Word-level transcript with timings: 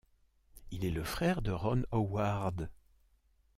Il 0.71 0.83
est 0.83 0.89
le 0.89 1.03
frère 1.03 1.43
de 1.43 1.51
Ron 1.51 1.83
Howard. 1.91 2.71